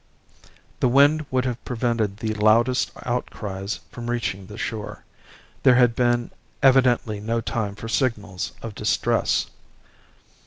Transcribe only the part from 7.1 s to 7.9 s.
no time for